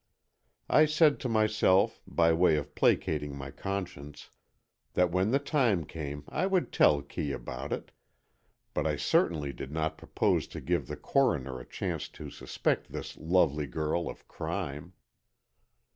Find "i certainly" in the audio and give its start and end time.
8.87-9.53